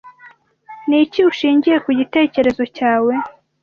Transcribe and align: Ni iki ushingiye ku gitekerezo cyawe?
Ni 0.87 0.97
iki 1.03 1.19
ushingiye 1.31 1.77
ku 1.85 1.89
gitekerezo 1.99 2.63
cyawe? 2.77 3.13